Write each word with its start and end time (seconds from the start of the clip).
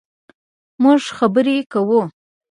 مونږ 0.81 1.01
خبرې 1.17 1.55
کوو 1.71 2.01